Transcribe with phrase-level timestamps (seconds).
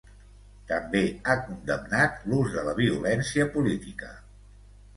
[0.71, 4.11] També ha condemnat l'ús de la violència política.